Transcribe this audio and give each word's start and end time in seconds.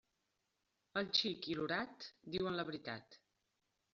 El 1.01 1.09
xic 1.19 1.49
i 1.51 1.57
l'orat 1.59 2.07
diuen 2.37 2.57
la 2.61 2.65
veritat. 2.71 3.21